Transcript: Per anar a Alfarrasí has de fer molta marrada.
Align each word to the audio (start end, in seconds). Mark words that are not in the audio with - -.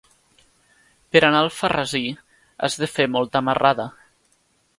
Per 1.15 1.21
anar 1.27 1.41
a 1.41 1.45
Alfarrasí 1.47 2.01
has 2.69 2.79
de 2.85 2.91
fer 2.95 3.07
molta 3.19 3.45
marrada. 3.51 3.87